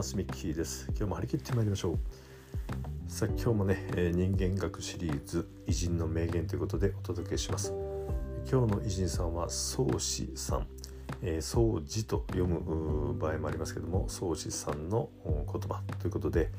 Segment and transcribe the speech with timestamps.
[0.00, 0.86] ますミッキーです。
[0.96, 1.98] 今日も張り切ってまいりましょう。
[3.06, 7.74] さあ今日もね、えー、人間学シリーズ偉人の名言ということでお届けします。
[8.50, 10.66] 今日の偉人さんは宗子さん。
[11.20, 16.50] えー、宗子と読む場合もありますけども宗子さんの言葉ということで、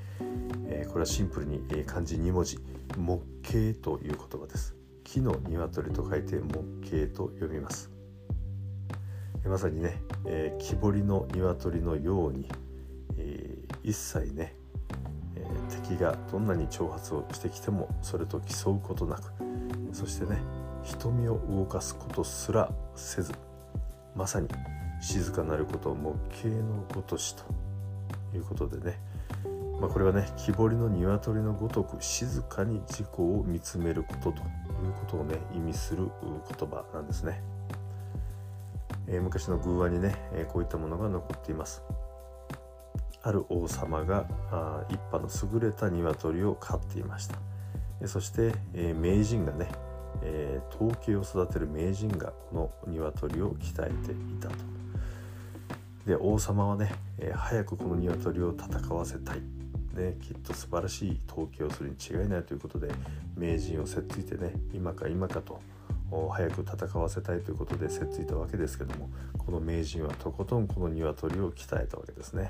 [0.67, 2.59] えー、これはシンプルに、えー、漢字2文字
[2.95, 4.75] 木形という言葉です。
[5.03, 7.89] 木の鶏と書いて木形と読みます。
[9.43, 12.47] まさにね、えー、木彫りの鶏のように、
[13.21, 14.55] えー、一切ね、
[15.35, 19.31] えー、敵がどんなに挑発をしてきてもそれと競うことなく
[19.93, 20.39] そしてね
[20.83, 23.33] 瞳を動かすことすらせず
[24.15, 24.47] まさに
[24.99, 27.43] 静かなることを木形のごとしと
[28.35, 28.99] いうことでね、
[29.79, 34.35] まあ、これはね木彫りの鶏のごとく静かに自己を見つめることという
[34.99, 37.41] ことをね意味する言葉なんですね。
[39.07, 41.83] えー、昔の偶話にね、え、こういったものが残っています
[43.23, 47.35] ある王様があ一派の優れた鶏を飼っていました、
[48.01, 49.69] え、そして、え名人がね、
[50.23, 54.55] え統計を育てる名人がこの鶏を鍛えていたと。
[56.05, 59.41] で王様はね、え早くこの鶏を戦わせたい。
[59.93, 62.89] ね、きっと素晴らしい統計をするに違いないということで
[63.35, 65.59] 名人をせっついてね今か今かと
[66.11, 72.49] 早く戦わせたいということでせっついたわけですけどもこの名人はとことんこの鶏を鍛えたわけですね。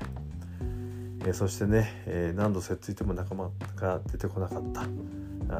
[1.24, 4.82] えー、そしてね、えー、何度せっついても仲間が出てこなかった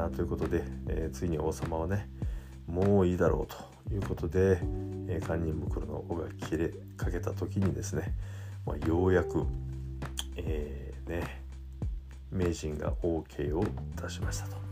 [0.05, 2.09] あということで、えー、ついに王様はね
[2.67, 4.59] もういいだろうということで、
[5.07, 8.13] え堪忍袋の尾が切れかけた時にですね、
[8.65, 9.45] まあ、ようやく、
[10.37, 11.43] えーね、
[12.31, 13.65] 名人が OK を
[14.01, 14.63] 出しましたと。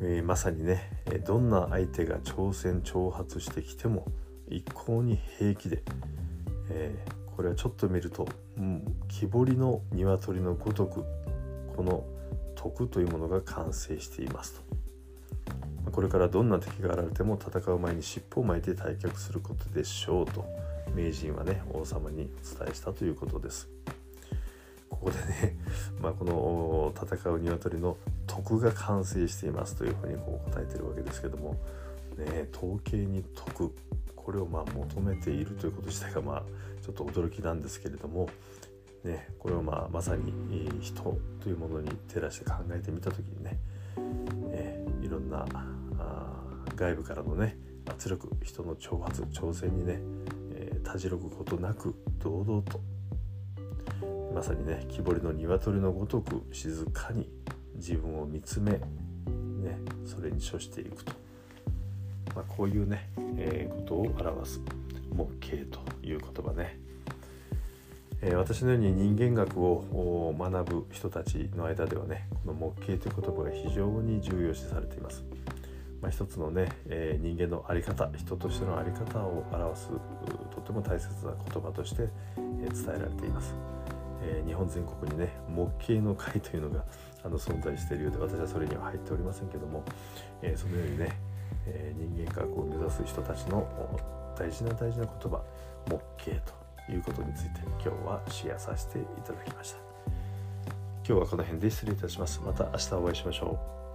[0.00, 0.90] えー、まさにね
[1.26, 4.06] どんな相手が挑戦挑発してきても
[4.48, 5.82] 一向に平気で、
[6.70, 11.04] えー、これはちょっと見ると、うん、木彫りの鶏のごとく
[11.76, 12.04] この
[12.54, 14.60] 徳というものが完成しています
[15.84, 20.44] とこれからどんな敵が現れても戦う前に尻尾を巻いて退却することでしょうと
[20.94, 23.68] 名人はね王様にお伝えしたということです。
[24.88, 25.56] ここでね、
[26.02, 27.96] まあ、この戦う鶏の
[28.42, 31.56] 徳が完成していますというふうにこう答えてるわけですけども、
[32.16, 33.74] ね、統計に徳
[34.14, 36.42] これをまあ求めているということ自体がまあ
[36.84, 38.28] ちょっと驚きなんですけれども、
[39.02, 40.32] ね、これをまあまさに
[40.80, 43.58] 人というものに照らして考えてみた時にね、
[44.52, 45.44] え、いろんな
[46.76, 47.56] 外部からのね
[47.88, 49.98] 圧力人の挑発挑戦にね、
[50.54, 52.80] え、たじろぐことなく堂々と
[54.34, 57.28] まさにね木彫りの鶏のごとく静かに
[57.78, 58.80] 自分を見つめ、ね、
[60.04, 61.12] それに処していくと、
[62.34, 64.60] まあ、こういうね、えー、ことを表す
[65.16, 66.78] 木形という言葉ね、
[68.20, 75.24] えー、私のように人間学を学ぶ人たちの間ではねこの木形という言葉が非常に重要視されています。
[76.00, 79.88] まあ、一つのね、えー、人間の在り方人としての在り方を表す
[80.54, 83.52] とても大切な言葉として、え伝えられています。
[84.22, 86.84] えー、日本全国にね模型の会というのが
[87.24, 89.82] あの存在しているようで私はそれには入っておりませんけども、
[90.42, 91.18] えー、そのようにね、
[91.66, 93.66] え、人間科学を目指す人たちの
[94.38, 95.42] 大事な大事な言葉
[95.88, 96.52] 模型
[96.86, 99.78] ということについて今日はシェアさせていただきました。
[101.08, 102.40] 今日はこの辺で失礼いたします。
[102.44, 103.87] また明日お会いしましょう。